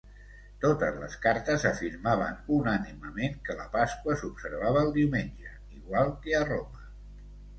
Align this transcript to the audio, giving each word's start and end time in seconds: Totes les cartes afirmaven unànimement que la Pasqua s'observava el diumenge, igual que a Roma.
Totes 0.61 0.95
les 1.01 1.17
cartes 1.25 1.65
afirmaven 1.71 2.39
unànimement 2.55 3.35
que 3.49 3.57
la 3.61 3.67
Pasqua 3.75 4.15
s'observava 4.23 4.83
el 4.85 4.89
diumenge, 4.95 5.53
igual 5.81 6.09
que 6.25 6.33
a 6.39 6.41
Roma. 6.49 6.89